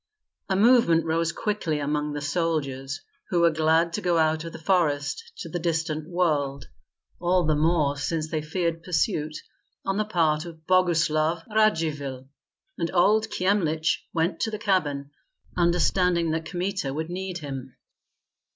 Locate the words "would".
16.95-17.11